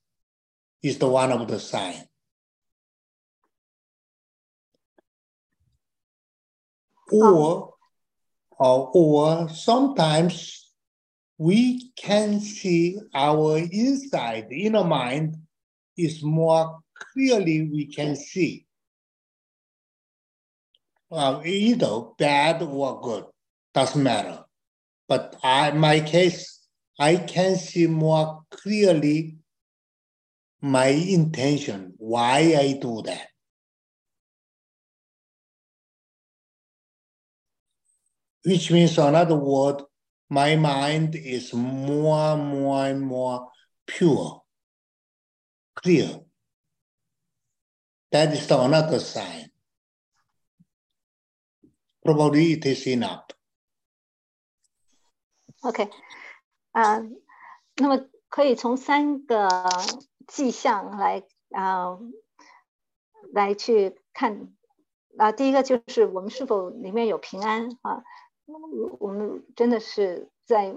[0.83, 2.09] is the one of the sign.
[7.13, 7.75] Or,
[8.59, 10.64] or, or sometimes
[11.39, 15.37] we can see our inside, inner mind
[15.97, 16.81] is more
[17.13, 18.67] clearly we can see
[21.13, 23.25] either bad or good,
[23.73, 24.45] doesn't matter.
[25.09, 26.67] But I, my case,
[26.99, 29.37] I can see more clearly
[30.61, 33.29] my intention, why I do that.
[38.45, 39.83] Which means, another word,
[40.34, 43.52] my mind is more, more, and more
[43.88, 44.44] pure,
[45.76, 46.22] clear.
[48.12, 49.52] That is the another sign.
[52.04, 53.26] Probably it is enough.
[55.62, 55.90] OK，
[56.72, 57.22] 啊、uh,，
[57.76, 59.68] 那么可以从三个
[60.26, 62.14] 迹象来啊、uh,
[63.34, 64.56] 来去看
[65.18, 68.04] 啊，第一个就是我们是否里面有平安啊，
[68.47, 70.75] 我们真的是在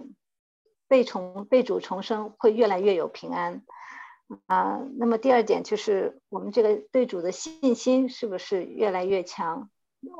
[0.87, 3.63] 被重被主重生，会越来越有平安。
[4.47, 9.69] 啊，那么第二点就是我们这个对主的信心是不是越来越强？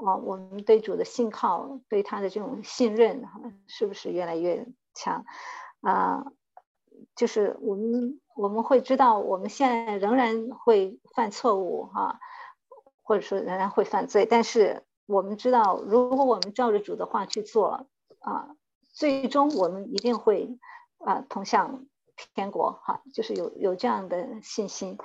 [0.05, 3.27] 啊，我们对主的信靠，对他的这种信任，
[3.67, 5.25] 是不是越来越强？
[5.81, 6.25] 啊，
[7.15, 12.19] 就是我们我们会知道，我们现在仍然会犯错误，哈，
[13.03, 14.25] 或者说仍然会犯罪。
[14.25, 17.87] 但是我们知道，如果我们照着主的话去做
[18.19, 18.55] 啊，
[18.93, 20.59] 最终我们一定会
[20.99, 21.87] 啊通向
[22.35, 24.97] 天国哈，就是有有这样的信心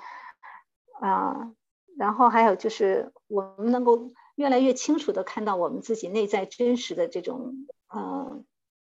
[1.01, 1.53] 啊。
[1.97, 7.55] 然后还有就是我们能够越来越清楚的看到我们自己内在真实的这种
[7.89, 8.43] 呃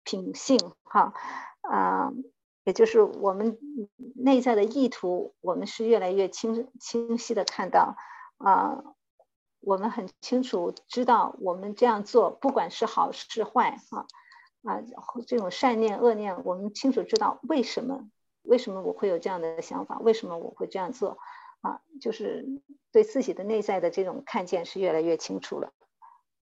[0.03, 1.13] 品性哈
[1.61, 2.13] 啊。
[2.65, 3.57] 也就是我们
[4.15, 7.95] 内在的意图，我们是越来越清清晰的看到，
[8.37, 8.83] 啊，
[9.59, 14.07] 我们很清楚知道我们这样做，不管是好是坏，啊
[14.63, 14.81] 啊，
[15.27, 18.09] 这种善念恶念，我们清楚知道为什么，
[18.43, 21.17] 为什么我会有这样的想法，为什么我会这样做，
[21.61, 22.45] 啊，就是
[22.91, 25.71] 对自己的内在的这种看见是越来越清楚了。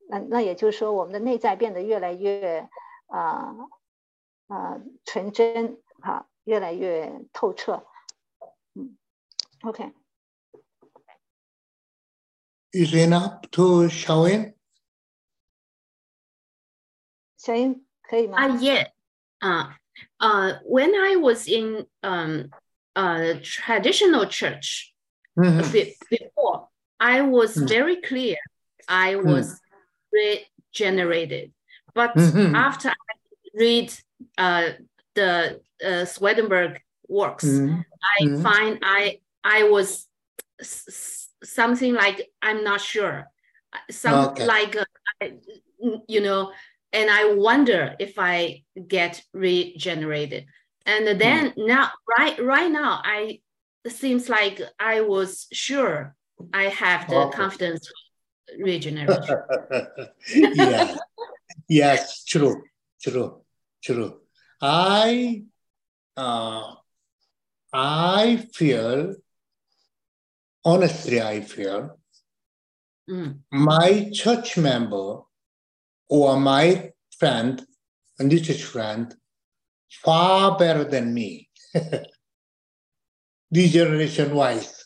[0.08, 2.68] 那那也就是说，我们的内在变得越来越
[3.06, 3.54] 啊
[4.46, 5.82] 啊纯真。
[6.00, 7.84] 啊，越来越透彻。
[8.74, 8.96] 嗯
[9.64, 9.92] ，OK。
[12.73, 14.53] Is enough to show in？
[17.37, 18.37] 小英可以吗？
[18.37, 18.87] 啊，Yeah。
[19.39, 19.77] 啊，
[20.17, 22.49] 呃，When I was in um
[22.95, 24.93] a traditional church
[25.35, 28.37] before, I was very clear
[28.87, 29.59] I was
[30.11, 31.51] regenerated.
[31.93, 33.15] But after I
[33.53, 33.93] read
[34.37, 34.69] uh
[35.13, 37.81] the uh, Swedenborg works, mm-hmm.
[38.19, 38.41] I mm-hmm.
[38.41, 40.07] find I I was
[41.44, 43.26] something like I'm not sure,
[43.90, 44.46] some okay.
[44.46, 45.28] like uh,
[46.08, 46.52] you know,
[46.92, 50.46] and I wonder if I get regenerated.
[50.86, 51.66] And then mm.
[51.66, 53.40] now, right right now, I
[53.88, 56.14] seems like I was sure
[56.52, 57.36] I have the okay.
[57.36, 57.90] confidence
[58.58, 59.36] regeneration.
[60.34, 60.96] yeah.
[61.68, 62.62] yes, true,
[63.02, 63.42] true,
[63.82, 64.20] true.
[64.60, 65.44] I
[66.16, 66.74] uh,
[67.72, 69.14] I feel
[70.68, 71.98] honestly I feel
[73.10, 73.38] mm.
[73.50, 75.20] my church member
[76.08, 77.64] or my friend,
[78.18, 79.14] and this church friend,
[80.04, 81.48] far better than me.
[83.52, 84.84] Degeneration wise.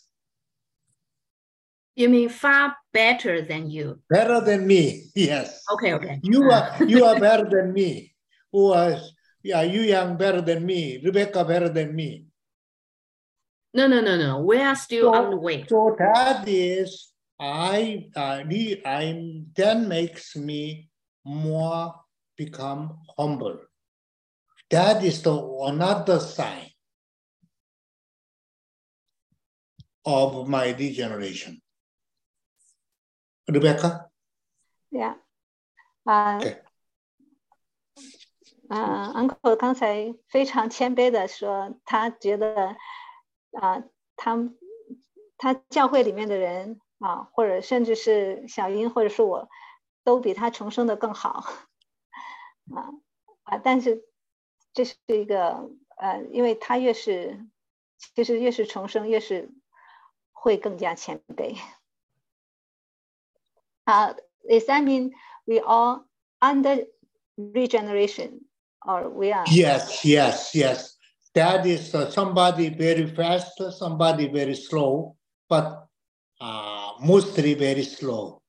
[1.95, 4.01] You mean far better than you?
[4.09, 5.63] Better than me, yes.
[5.73, 6.21] Okay, okay.
[6.23, 8.15] You are you are better than me.
[8.53, 9.13] Who was
[9.43, 12.27] yeah, you young better than me, Rebecca better than me.
[13.74, 14.42] No, no, no, no.
[14.42, 15.66] We are still so, on the way.
[15.68, 18.44] So that is, I, uh,
[18.86, 20.90] I, that makes me
[21.24, 21.94] more
[22.36, 23.60] become humble.
[24.70, 26.72] That is the another sign
[30.06, 31.62] of my degeneration.
[33.48, 34.08] Rebecca?
[34.92, 35.16] Yeah.
[36.06, 36.58] Uh, okay.
[38.70, 42.76] 嗯，uncle 刚才非常谦卑的说，他觉得
[43.53, 43.85] 啊，
[44.17, 44.51] 他
[45.37, 49.49] 他教会里面的人啊，或者甚至是小英，或者是我，
[50.05, 51.45] 都比他重生的更好
[52.75, 52.93] 啊
[53.45, 53.59] 啊！
[53.59, 54.05] 但是
[54.73, 57.47] 这是一个呃，因为他越是
[57.99, 59.51] 其实越是重生，越是
[60.33, 61.57] 会更加谦卑
[63.85, 64.17] 啊。
[64.49, 65.13] Is I mean
[65.45, 66.07] we all
[66.41, 66.89] under
[67.37, 68.41] regeneration?
[68.85, 70.92] or we are yes yes yes
[71.34, 75.16] that is uh, somebody very fast somebody very slow
[75.48, 75.88] but
[76.40, 78.42] uh, mostly very slow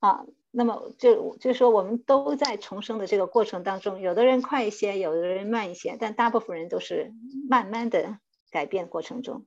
[0.00, 7.12] 啊，那么就就说我们都在重生的这个过程当中，有的人快一些，有的人慢一些，但大部分人都是
[7.48, 8.18] 慢慢的
[8.50, 9.44] 改变过程中。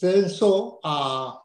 [0.00, 1.40] Then so uh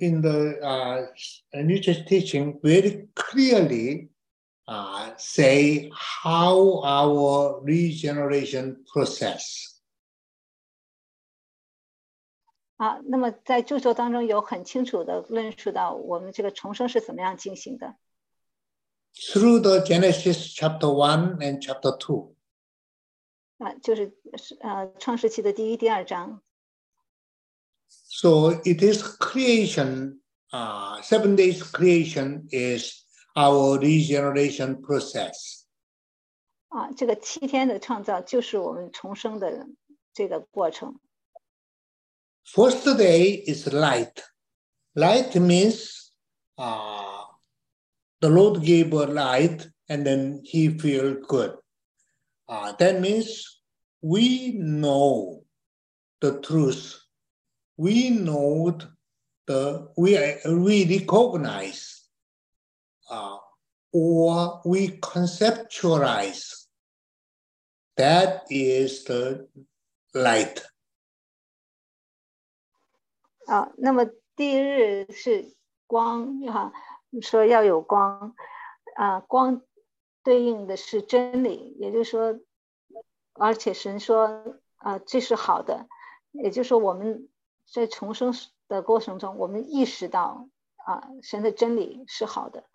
[0.00, 1.06] in the uh,
[1.52, 4.07] Nietzsche teaching very clearly
[4.68, 9.72] uh, say how our regeneration process.
[12.76, 17.96] 啊，那么在着作当中有很清楚的论述到我们这个重生是怎么样进行的。
[19.14, 22.34] Through the Genesis chapter one and chapter two.
[23.58, 24.16] 啊，就是
[24.60, 26.42] 呃创世纪的第一、第二章。
[27.86, 30.20] so it is creation,
[30.50, 33.04] uh, seven days creation is
[33.38, 35.64] our regeneration process.
[36.68, 39.66] 啊，这个七天的创造就是我们重生的
[40.12, 40.98] 这个过程。
[42.44, 44.22] First day is light.
[44.94, 46.12] Light means
[46.56, 47.24] uh,
[48.20, 51.56] the Lord gave a light and then he feel good.
[52.46, 53.62] Uh, that means
[54.00, 55.44] we know
[56.20, 57.00] the truth
[57.76, 58.78] we know
[59.46, 60.16] the we
[60.46, 61.97] we recognize
[63.09, 63.37] uh,
[63.91, 66.67] or we conceptualize
[67.95, 69.47] that is the
[70.13, 70.63] light
[73.45, 74.05] 啊，那么
[74.35, 75.55] 第一日是
[75.87, 76.71] 光哈，
[77.21, 78.35] 说要有光
[78.95, 79.63] 啊，光
[80.23, 82.39] 对应的是真理，也就是说，
[83.33, 85.87] 而且神说啊，这是好的，
[86.31, 87.27] 也就是说我们
[87.65, 88.33] 在重生
[88.67, 90.47] 的过程中，我们意识到
[90.85, 92.65] 啊，神的真理是好的。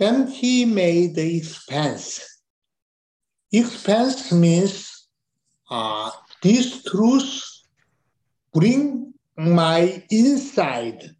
[0.00, 2.40] Then he made the expense.
[3.52, 5.08] Expanse means
[5.70, 6.10] uh,
[6.42, 7.44] this truth
[8.54, 11.10] bring my inside.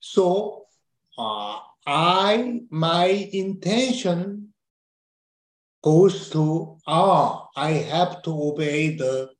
[0.00, 0.66] So
[1.16, 4.52] uh, I my intention
[5.84, 9.30] goes to ah I have to obey the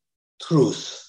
[0.41, 1.04] truth.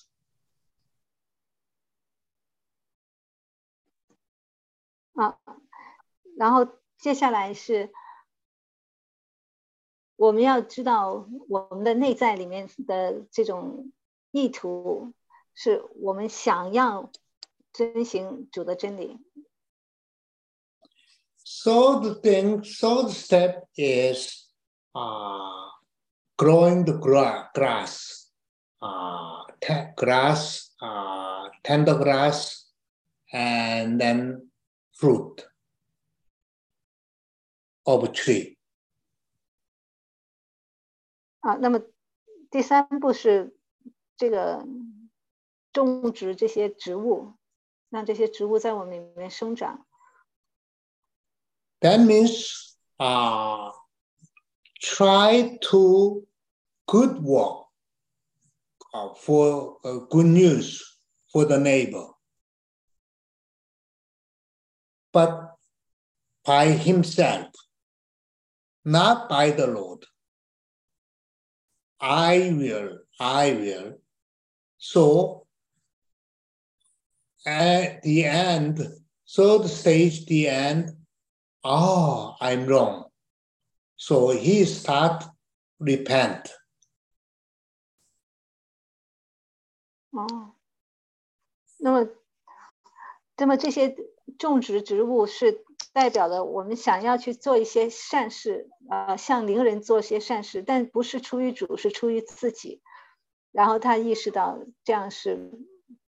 [6.36, 6.66] 然后
[6.99, 7.93] 接下来是
[10.16, 13.93] 我们要知道我们的内在里面的这种
[14.30, 15.12] 意图，
[15.55, 17.11] 是我们想要
[17.72, 19.18] 遵行主的真理。
[21.43, 24.47] So the thing, so the step is
[24.95, 25.70] uh,
[26.36, 28.30] growing the gra grass,
[28.80, 29.45] uh,
[29.97, 32.66] grass, uh, tender grass,
[33.32, 34.51] and then
[34.93, 35.45] fruit
[37.84, 38.57] of a tree.
[41.41, 41.80] 啊，那么
[42.51, 43.57] 第三步是
[44.16, 44.64] 这个
[45.72, 47.34] 种植这些植物，
[47.88, 49.86] 让这些植物在我们里面生长。
[51.80, 53.72] That means, uh,
[54.78, 56.26] try to
[56.86, 57.68] good work
[58.93, 60.82] uh, for uh, good news
[61.32, 62.12] for the neighbor,
[65.11, 65.57] but
[66.45, 67.49] by himself,
[68.84, 70.05] not by the Lord.
[72.01, 73.99] I will, I will.
[74.78, 75.47] So
[77.47, 78.80] at the end,
[79.28, 80.97] third stage, the end,
[81.62, 83.05] oh, I'm wrong.
[83.97, 85.24] So he start
[85.78, 86.51] repent.
[90.12, 90.55] 哦，
[91.78, 92.09] 那么，
[93.36, 93.95] 那么这些
[94.38, 95.63] 种植植物是
[95.96, 102.82] 代表了我们想要去做一些善事，呃，向邻人做些善事，但不是出于主，是出于自己。
[103.54, 105.54] 然后他意识到这样是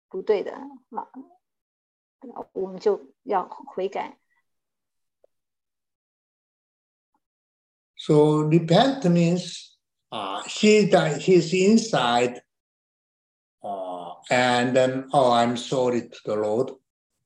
[0.10, 0.52] 不对的
[0.90, 1.08] 啊，
[2.52, 4.18] 我们就要悔改。
[7.96, 9.78] So repent means
[10.12, 12.42] uh, he that he's inside,
[13.62, 16.76] uh, and then oh, I'm sorry to the Lord,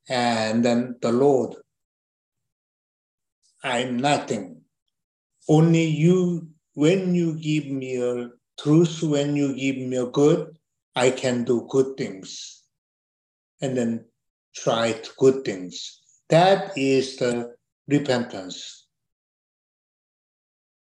[0.07, 1.55] and then the Lord,
[3.62, 4.62] I'm nothing.
[5.48, 10.56] Only you, when you give me a truth, when you give me a good,
[10.94, 12.62] I can do good things,
[13.60, 14.06] and then
[14.54, 16.00] try good things.
[16.28, 18.86] That is the repentance.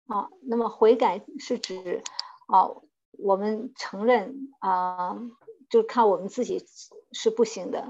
[0.08, 2.02] 啊，那么悔改是指
[2.48, 2.68] 啊，
[3.12, 5.16] 我们承认啊，
[5.70, 6.66] 就靠我们自己
[7.12, 7.86] 是不行的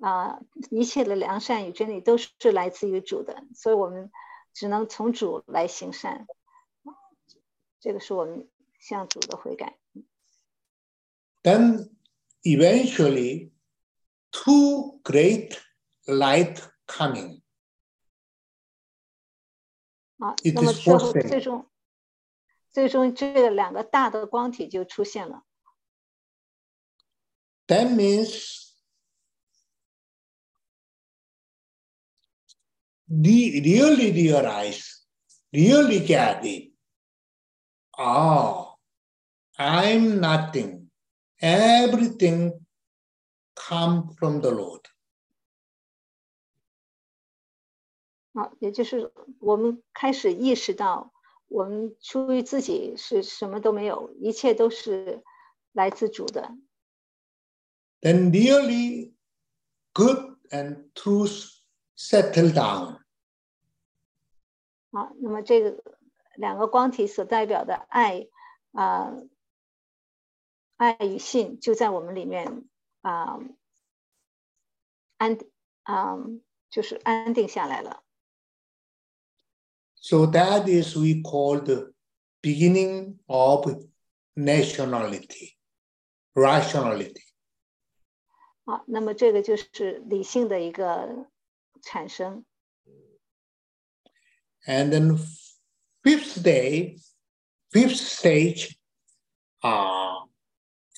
[0.00, 0.40] 啊，
[0.70, 4.10] 一切的良善与真理都是来自于主的，所以我们
[4.54, 6.26] 只能从主来行善，
[7.80, 8.48] 这个是我们
[8.78, 9.78] 向主的悔改。
[11.42, 11.90] Then
[12.42, 13.52] eventually,
[14.30, 15.58] two great
[16.04, 17.42] light coming.
[20.18, 21.70] 啊，那么最后最终，
[22.70, 25.44] 最终这个两个大的光体就出现了。
[27.66, 28.69] That means
[33.09, 35.03] the really realize,
[35.53, 36.71] really get it.
[37.97, 38.75] Oh,
[39.57, 40.89] I'm nothing.
[41.41, 42.65] Everything
[43.55, 44.81] come from the Lord.
[48.33, 51.13] 啊，也就是我们开始意识到，
[51.47, 55.23] 我们出于自己是什么都没有，一切都是
[55.71, 56.51] 来自主的。
[58.01, 59.13] Then really
[59.93, 61.53] good and truth
[62.00, 62.98] settle down.
[64.90, 65.84] 好，那么这个
[66.34, 68.26] 两个光体所代表的爱
[68.72, 69.12] 啊，
[70.76, 72.64] 爱与信就在我们里面
[73.02, 73.38] 啊，
[75.18, 75.38] 安
[75.82, 76.16] 啊，
[76.70, 78.02] 就是安定下来了。
[79.96, 81.92] So that is we call the
[82.40, 83.66] beginning of
[84.34, 85.56] nationality,
[86.32, 87.26] rationality.
[88.64, 91.28] 好，那么这个就是理性的一个
[91.81, 92.45] 产生。
[94.67, 95.19] And then
[96.03, 96.97] fifth day,
[97.71, 98.77] fifth stage,
[99.61, 100.25] uh,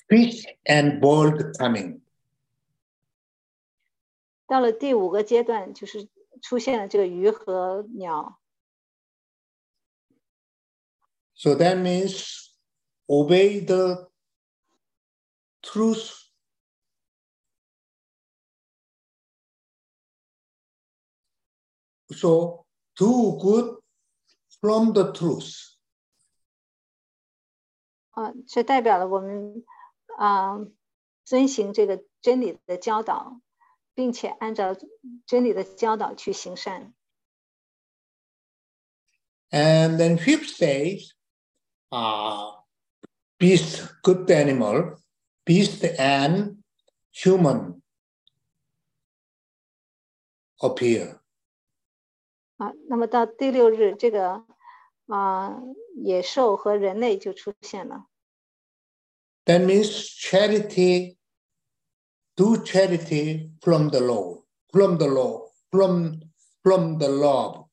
[0.08, 2.00] fish and bird coming.
[4.46, 6.08] 到了第五个阶段，就是
[6.40, 8.40] 出现了这个鱼和鸟。
[11.34, 12.50] So that means
[13.06, 14.10] obey the
[15.62, 16.21] truth.
[22.12, 22.66] So
[22.96, 23.82] do good
[24.60, 25.76] from the truth.
[28.10, 29.64] 啊，这代表了我们
[30.16, 30.58] 啊
[31.24, 33.40] 遵行这个真理的教导，
[33.94, 34.76] 并且按照
[35.26, 36.94] 真理的教导去行善。
[39.50, 41.12] And then fifth stage,
[41.90, 42.62] uh,
[43.38, 44.98] beast, good animal,
[45.44, 46.62] beast and
[47.12, 47.80] human
[50.60, 51.20] appear.
[52.63, 54.45] 啊，那么到第六日，这个
[55.07, 55.61] 啊
[55.95, 58.07] 野兽和人类就出现了。
[59.45, 61.17] That means charity,
[62.35, 66.21] do charity from the law, from the law, from
[66.61, 67.67] from the law.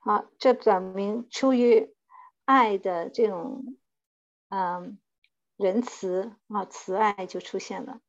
[0.00, 1.94] 好，这表明出于
[2.44, 3.78] 爱的这种
[4.48, 4.98] 嗯
[5.56, 8.00] 仁慈啊慈爱就出现了。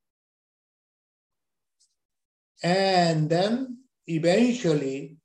[2.62, 5.17] And then eventually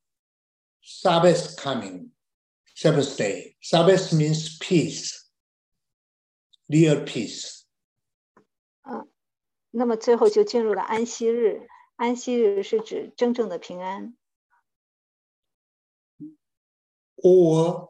[0.81, 2.11] Sabbath coming,
[2.75, 3.55] Sabbath day.
[3.61, 5.29] Sabbath means peace,
[6.69, 7.65] real peace.
[8.81, 9.05] 啊，
[9.71, 11.67] 那么最后就进入了安息日。
[11.97, 14.15] 安息日是指真正的平安。
[17.23, 17.89] or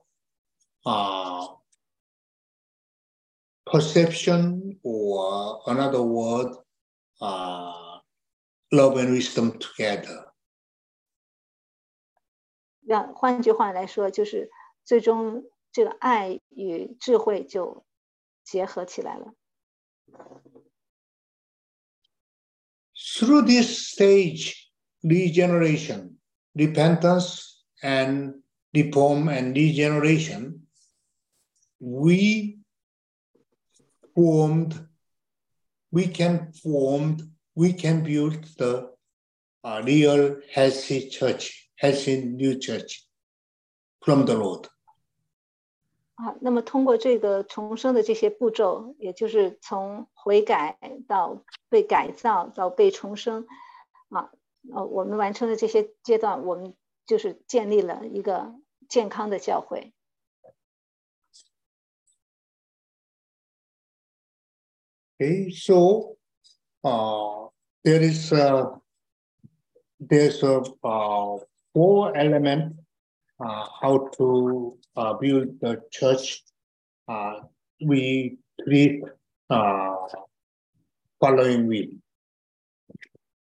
[0.85, 1.47] uh,
[3.65, 6.55] perception, or another word,
[7.21, 7.97] uh,
[8.71, 10.25] love and wisdom together.
[12.91, 14.49] 让换句话来说，就是
[14.83, 17.85] 最终这个爱与智慧就
[18.43, 19.33] 结合起来了。
[22.95, 24.69] Through this stage,
[25.01, 26.17] regeneration,
[26.53, 28.41] repentance, and
[28.73, 30.67] reform and regeneration,
[31.79, 32.59] we
[34.15, 34.87] formed,
[35.91, 38.95] we can form, we can build the
[39.63, 43.02] uh, real healthy church, Healthy new church
[44.00, 44.68] from the Lord.
[46.14, 50.78] 啊，那么通过这个重生的这些步骤，也就是从悔改
[51.08, 53.46] 到被改造到被重生，
[54.10, 54.30] 啊，
[54.72, 58.54] 呃，我们完成了这些阶段，我们就是建立了一个
[58.88, 59.92] 健康的教会。
[65.18, 66.16] Okay, so
[66.82, 67.50] uh,
[67.82, 68.80] there is a,
[69.98, 71.40] there's a uh,
[71.74, 72.74] four element
[73.38, 76.42] uh, how to uh, build the church.
[77.08, 77.40] Uh,
[77.84, 79.02] we treat
[79.50, 79.96] uh,
[81.20, 81.90] following week.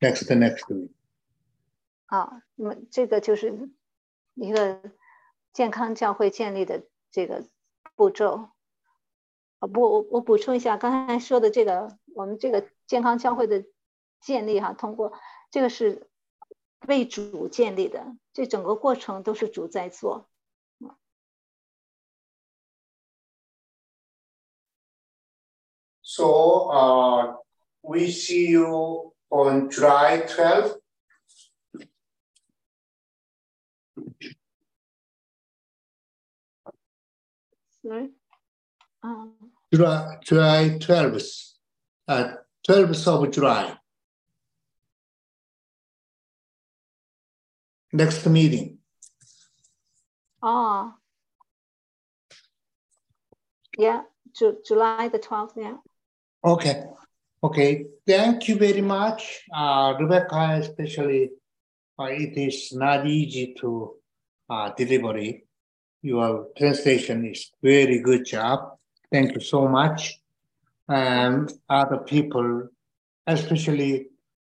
[0.00, 0.90] Next, the next week.
[2.06, 3.70] 啊，那么这个就是
[4.34, 4.82] 一个
[5.52, 7.44] 健康教会建立的这个
[7.94, 8.48] 步骤。
[9.60, 13.64] 啊，不，我我补充一下，刚才说的这个，我们这个健康教会的
[14.20, 15.12] 建立哈，通过
[15.50, 16.10] 这个是
[16.88, 20.29] 为主建立的，这整个过程都是主在做。
[26.01, 26.23] So
[26.71, 27.37] uh,
[27.81, 30.79] we see you on July 12th.
[37.81, 38.13] Sorry，
[39.01, 41.55] 嗯， July, July 12th,
[42.07, 43.77] uh, 12th of July.
[47.92, 48.78] Next meeting.
[50.40, 50.94] 哦
[53.78, 55.76] ，Yeah, Ju July the twelfth, yeah.
[56.42, 56.84] Okay,
[57.44, 57.86] okay.
[58.04, 60.58] Thank you very much, uh, Rebecca.
[60.58, 61.30] Especially,
[61.98, 63.94] uh, it is not easy to
[64.50, 65.46] uh, deliver it.
[66.02, 68.78] Your translation is very good job.
[69.12, 70.18] Thank you so much.
[70.88, 72.68] And other people,
[73.26, 74.08] especially